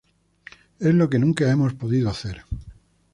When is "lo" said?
0.95-1.09